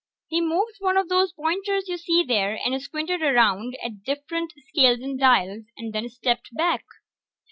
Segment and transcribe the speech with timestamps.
[0.25, 4.51] He moved one of those pointers you see there, and squinted around at the different
[4.69, 6.83] scales and dials, and then stepped back.